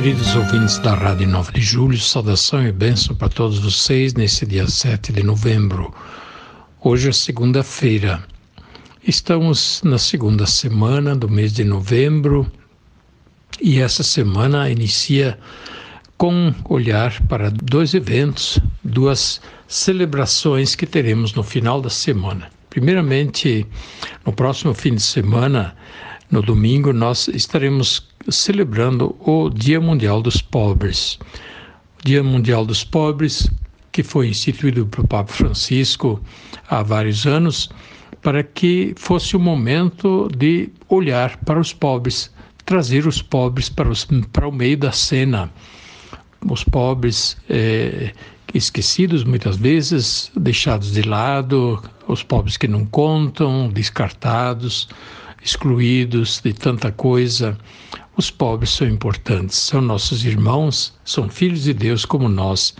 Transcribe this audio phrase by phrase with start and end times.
[0.00, 4.68] Queridos ouvintes da Rádio 9 de Julho, saudação e bênção para todos vocês nesse dia
[4.68, 5.92] 7 de novembro.
[6.80, 8.22] Hoje é segunda-feira.
[9.02, 12.46] Estamos na segunda semana do mês de novembro
[13.60, 15.36] e essa semana inicia
[16.16, 22.52] com olhar para dois eventos, duas celebrações que teremos no final da semana.
[22.70, 23.66] Primeiramente,
[24.24, 25.74] no próximo fim de semana,
[26.30, 31.18] no domingo, nós estaremos celebrando o Dia Mundial dos Pobres.
[32.04, 33.50] Dia Mundial dos Pobres,
[33.92, 36.20] que foi instituído pelo Papa Francisco
[36.68, 37.70] há vários anos,
[38.22, 42.32] para que fosse o momento de olhar para os pobres,
[42.64, 45.50] trazer os pobres para, os, para o meio da cena.
[46.48, 48.12] Os pobres é,
[48.54, 54.88] esquecidos muitas vezes, deixados de lado, os pobres que não contam, descartados,
[55.42, 57.56] excluídos de tanta coisa.
[58.18, 62.74] Os pobres são importantes, são nossos irmãos, são filhos de Deus como nós.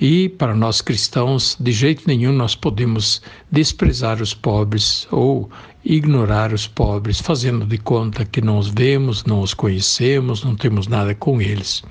[0.00, 3.20] E para nós cristãos, de jeito nenhum nós podemos
[3.50, 5.50] desprezar os pobres ou
[5.84, 10.86] ignorar os pobres, fazendo de conta que não os vemos, não os conhecemos, não temos
[10.86, 11.82] nada com eles.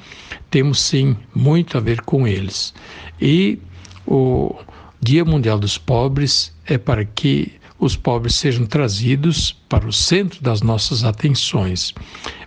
[0.49, 2.73] Temos sim muito a ver com eles.
[3.19, 3.59] E
[4.07, 4.55] o
[5.01, 10.61] Dia Mundial dos Pobres é para que os pobres sejam trazidos para o centro das
[10.61, 11.93] nossas atenções.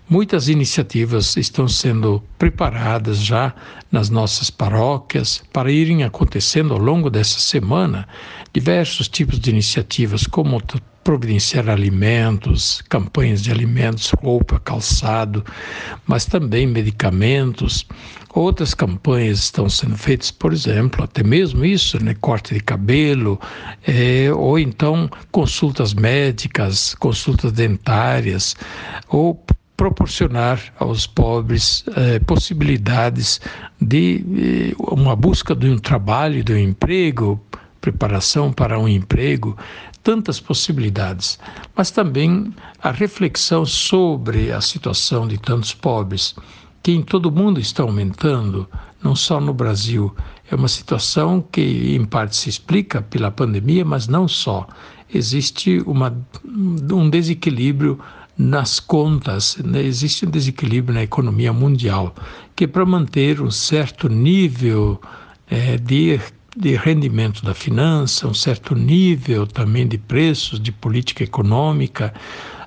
[0.09, 3.55] Muitas iniciativas estão sendo preparadas já
[3.93, 8.09] nas nossas paróquias para irem acontecendo ao longo dessa semana
[8.53, 10.63] diversos tipos de iniciativas, como
[11.05, 15.45] providenciar alimentos, campanhas de alimentos, roupa, calçado,
[16.07, 17.87] mas também medicamentos.
[18.35, 23.41] Outras campanhas estão sendo feitas, por exemplo, até mesmo isso, né, corte de cabelo,
[23.87, 28.55] é, ou então consultas médicas, consultas dentárias,
[29.09, 29.43] ou
[29.79, 33.41] proporcionar aos pobres eh, possibilidades
[33.81, 37.41] de eh, uma busca de um trabalho, de um emprego,
[37.81, 39.57] preparação para um emprego,
[40.03, 41.39] tantas possibilidades,
[41.77, 42.53] mas também
[42.83, 46.35] a reflexão sobre a situação de tantos pobres,
[46.83, 48.69] que em todo o mundo está aumentando,
[49.03, 50.15] não só no Brasil.
[50.51, 54.67] É uma situação que, em parte, se explica pela pandemia, mas não só.
[55.13, 57.99] Existe uma, um desequilíbrio
[58.39, 59.83] nas contas, né?
[59.83, 62.15] existe um desequilíbrio na economia mundial,
[62.55, 65.01] que para manter um certo nível
[65.51, 66.21] é, de,
[66.59, 72.13] de rendimento da finança, um certo nível também de preços, de política econômica,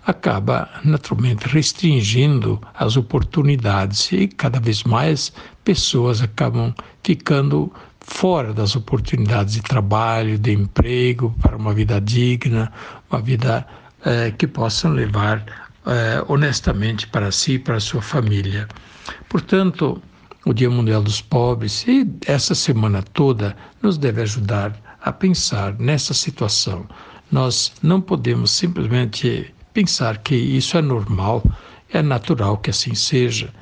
[0.05, 9.55] acaba naturalmente restringindo as oportunidades e cada vez mais pessoas acabam ficando fora das oportunidades
[9.55, 12.71] de trabalho, de emprego, para uma vida digna,
[13.11, 13.67] uma vida
[14.05, 15.43] é, que possam levar
[15.85, 18.67] é, honestamente para si e para a sua família.
[19.29, 20.01] Portanto,
[20.45, 26.13] o Dia Mundial dos Pobres e essa semana toda nos deve ajudar a pensar nessa
[26.13, 26.85] situação.
[27.31, 31.43] Nós não podemos simplesmente pensar que isso é normal,
[31.91, 33.53] é natural que assim seja.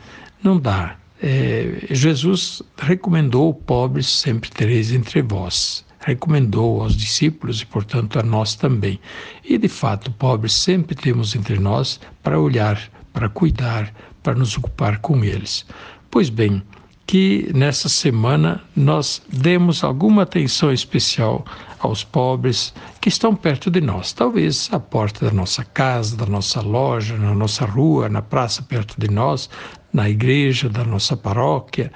[0.41, 0.95] Não dá.
[1.21, 8.55] É, Jesus recomendou pobres sempre tereis entre vós recomendou aos discípulos e, portanto, a nós
[8.55, 8.99] também.
[9.43, 12.81] E, de fato, pobres sempre temos entre nós para olhar,
[13.13, 15.65] para cuidar, para nos ocupar com eles.
[16.11, 16.63] Pois bem,
[17.05, 21.45] que nessa semana nós demos alguma atenção especial
[21.79, 26.61] aos pobres que estão perto de nós, talvez à porta da nossa casa, da nossa
[26.61, 29.49] loja, na nossa rua, na praça perto de nós,
[29.93, 31.91] na igreja da nossa paróquia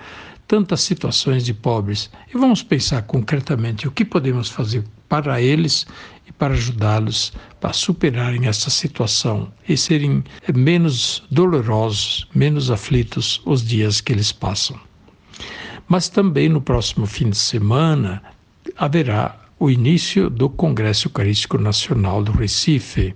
[0.47, 2.11] tantas situações de pobres.
[2.33, 4.83] E vamos pensar concretamente o que podemos fazer
[5.13, 5.85] para eles
[6.27, 10.23] e para ajudá-los a superarem essa situação e serem
[10.55, 14.75] menos dolorosos, menos aflitos os dias que eles passam.
[15.87, 18.23] Mas também no próximo fim de semana
[18.75, 23.13] haverá o início do Congresso Eucarístico Nacional do Recife.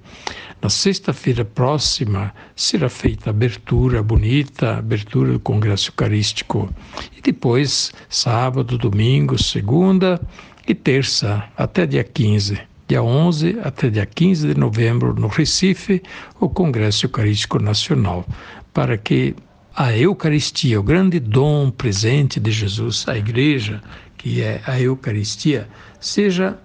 [0.62, 6.72] Na sexta-feira próxima será feita a abertura bonita, abertura do Congresso Eucarístico.
[7.18, 10.22] E depois, sábado, domingo, segunda
[10.68, 12.60] e terça, até dia 15.
[12.88, 16.04] dia 11 até dia 15 de novembro, no Recife,
[16.40, 18.26] o Congresso Eucarístico Nacional,
[18.74, 19.34] para que
[19.76, 23.82] a Eucaristia, o grande dom presente de Jesus à Igreja,
[24.18, 25.70] que é a Eucaristia,
[26.00, 26.58] seja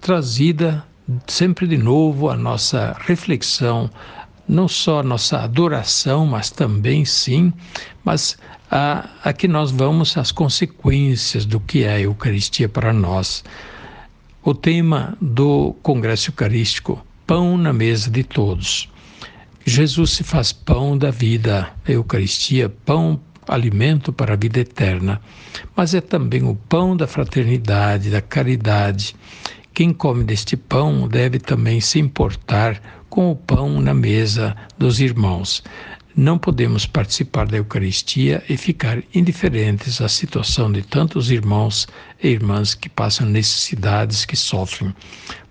[0.00, 0.82] trazida
[1.26, 3.90] sempre de novo à nossa reflexão,
[4.50, 7.52] não só nossa adoração, mas também, sim,
[8.04, 8.36] mas
[8.68, 13.44] a, a que nós vamos às consequências do que é a Eucaristia para nós.
[14.42, 18.88] O tema do Congresso Eucarístico, Pão na Mesa de Todos.
[19.64, 25.20] Jesus se faz pão da vida, a Eucaristia, pão, alimento para a vida eterna,
[25.76, 29.14] mas é também o pão da fraternidade, da caridade.
[29.72, 35.62] Quem come deste pão deve também se importar com o pão na mesa dos irmãos.
[36.16, 41.86] Não podemos participar da Eucaristia e ficar indiferentes à situação de tantos irmãos
[42.22, 44.94] e irmãs que passam necessidades, que sofrem.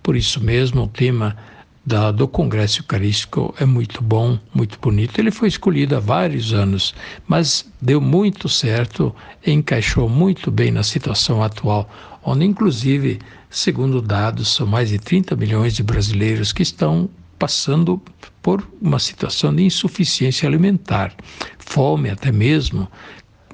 [0.01, 1.37] Por isso mesmo, o tema
[1.85, 5.19] da, do Congresso Eucarístico é muito bom, muito bonito.
[5.19, 6.93] Ele foi escolhido há vários anos,
[7.27, 9.15] mas deu muito certo
[9.45, 11.89] encaixou muito bem na situação atual,
[12.23, 13.19] onde, inclusive,
[13.49, 17.09] segundo dados, são mais de 30 milhões de brasileiros que estão
[17.39, 18.01] passando
[18.41, 21.13] por uma situação de insuficiência alimentar,
[21.57, 22.87] fome até mesmo,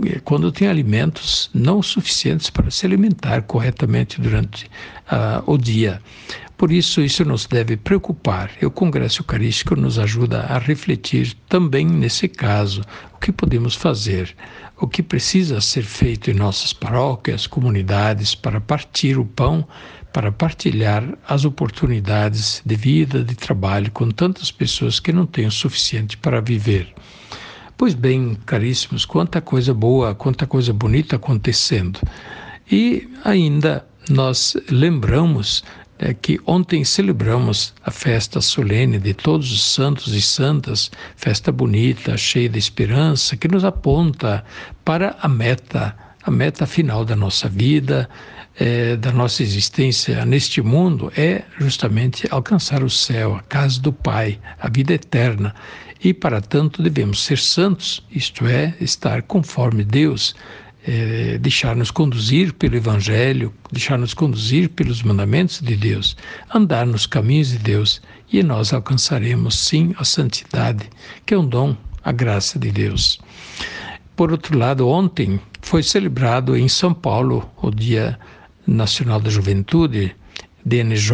[0.03, 6.01] eh, quando tem alimentos não suficientes para se alimentar corretamente durante uh, o dia.
[6.57, 8.49] Por isso, isso nos deve preocupar.
[8.61, 12.81] E o Congresso Eucarístico nos ajuda a refletir também nesse caso
[13.13, 14.33] o que podemos fazer,
[14.77, 19.67] o que precisa ser feito em nossas paróquias, comunidades, para partir o pão
[20.15, 25.51] para partilhar as oportunidades de vida, de trabalho com tantas pessoas que não têm o
[25.51, 26.87] suficiente para viver.
[27.75, 31.99] Pois bem, caríssimos, quanta coisa boa, quanta coisa bonita acontecendo.
[32.71, 35.65] E ainda nós lembramos
[35.99, 42.15] é que ontem celebramos a festa solene de todos os santos e santas, festa bonita,
[42.15, 44.45] cheia de esperança, que nos aponta
[44.85, 48.09] para a meta, a meta final da nossa vida,
[48.59, 54.39] é, da nossa existência neste mundo é justamente alcançar o céu, a casa do Pai,
[54.59, 55.53] a vida eterna.
[56.03, 60.35] E para tanto devemos ser santos, isto é, estar conforme Deus,
[60.87, 66.17] é, deixar-nos conduzir pelo Evangelho, deixar-nos conduzir pelos mandamentos de Deus,
[66.53, 68.01] andar nos caminhos de Deus
[68.31, 70.89] e nós alcançaremos sim a santidade,
[71.25, 73.19] que é um dom, a graça de Deus.
[74.15, 78.17] Por outro lado, ontem foi celebrado em São Paulo o Dia
[78.65, 80.15] Nacional da Juventude,
[80.63, 81.11] DNJ,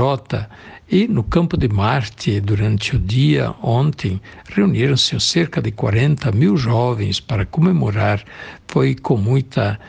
[0.87, 7.19] e no Campo de Marte, durante o dia ontem, reuniram-se cerca de 40 mil jovens
[7.19, 8.23] para comemorar.
[8.67, 9.79] Foi com muita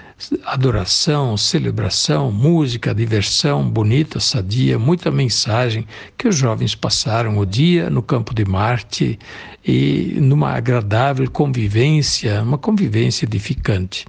[0.44, 5.86] adoração, celebração, música, diversão bonita, sadia, muita mensagem
[6.16, 9.18] que os jovens passaram o dia no Campo de Marte
[9.64, 14.04] e numa agradável convivência, uma convivência edificante.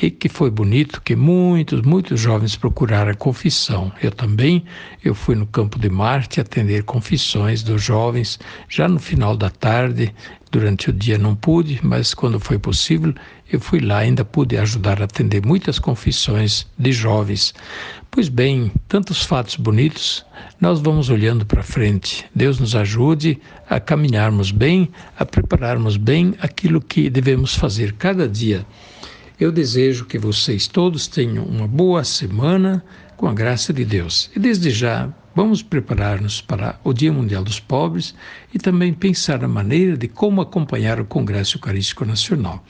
[0.00, 3.90] E que foi bonito que muitos, muitos jovens procuraram a confissão.
[4.00, 4.64] Eu também,
[5.04, 8.38] eu fui no Campo de Marte atender confissões dos jovens
[8.68, 10.14] já no final da tarde,
[10.50, 13.14] durante o dia não pude, mas quando foi possível,
[13.50, 17.54] eu fui lá, ainda pude ajudar a atender muitas confissões de jovens.
[18.10, 20.24] Pois bem, tantos fatos bonitos,
[20.60, 22.24] nós vamos olhando para frente.
[22.34, 28.66] Deus nos ajude a caminharmos bem, a prepararmos bem aquilo que devemos fazer cada dia.
[29.38, 32.84] Eu desejo que vocês todos tenham uma boa semana
[33.16, 34.30] com a graça de Deus.
[34.34, 38.12] E desde já, Vamos preparar-nos para o Dia Mundial dos Pobres
[38.52, 42.66] e também pensar a maneira de como acompanhar o Congresso Eucarístico Nacional.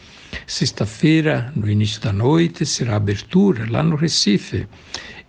[0.46, 4.68] Sexta-feira, no início da noite, será a abertura lá no Recife.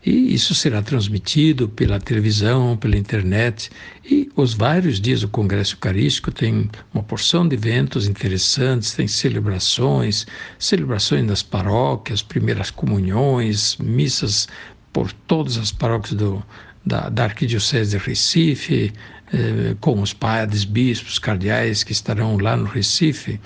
[0.06, 3.70] E isso será transmitido pela televisão, pela internet.
[4.04, 10.28] E os vários dias do Congresso Eucarístico tem uma porção de eventos interessantes, tem celebrações,
[10.58, 14.46] celebrações nas paróquias, primeiras comunhões, missas
[14.92, 16.44] por todas as paróquias do,
[16.86, 18.94] da, da Arquidiocese de Recife,
[19.32, 23.40] eh, com os padres, bispos, cardeais que estarão lá no Recife.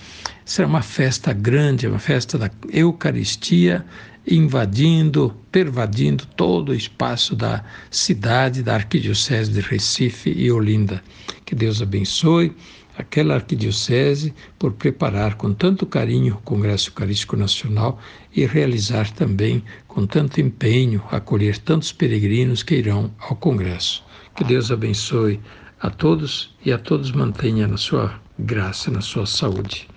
[0.45, 3.85] Será uma festa grande, uma festa da Eucaristia,
[4.25, 11.03] invadindo, pervadindo todo o espaço da cidade da Arquidiocese de Recife e Olinda.
[11.45, 12.55] Que Deus abençoe
[12.97, 17.99] aquela arquidiocese por preparar com tanto carinho o Congresso Eucarístico Nacional
[18.35, 24.03] e realizar também com tanto empenho acolher tantos peregrinos que irão ao Congresso.
[24.35, 25.39] Que Deus abençoe
[25.79, 29.87] a todos e a todos mantenha na sua graça, na sua saúde.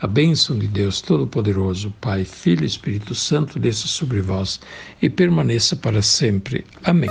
[0.00, 4.60] A bênção de Deus Todo-Poderoso, Pai, Filho e Espírito Santo, desça sobre vós
[5.00, 6.64] e permaneça para sempre.
[6.82, 7.10] Amém.